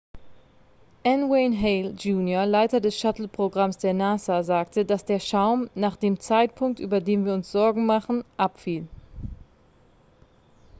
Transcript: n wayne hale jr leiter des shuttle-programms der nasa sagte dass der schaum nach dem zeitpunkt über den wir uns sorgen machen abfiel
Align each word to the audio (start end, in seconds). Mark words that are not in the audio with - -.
n 1.09 1.25
wayne 1.31 1.57
hale 1.63 1.91
jr 2.03 2.47
leiter 2.53 2.79
des 2.79 2.97
shuttle-programms 3.01 3.77
der 3.77 3.93
nasa 3.93 4.41
sagte 4.43 4.83
dass 4.83 5.05
der 5.05 5.19
schaum 5.19 5.69
nach 5.75 5.95
dem 5.95 6.19
zeitpunkt 6.19 6.79
über 6.79 6.99
den 7.01 7.23
wir 7.23 7.35
uns 7.35 7.51
sorgen 7.51 7.85
machen 7.85 8.23
abfiel 8.35 8.87